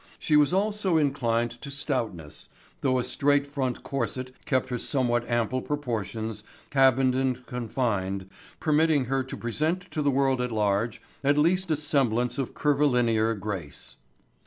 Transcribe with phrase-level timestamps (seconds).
[0.17, 5.61] She was also inclined to stoutness, though a straight front corset kept her somewhat ample
[5.61, 8.27] proportions cabined and confined
[8.59, 13.35] permitting her to present to the world at large at least a semblance of curvilinear
[13.35, 13.97] grace.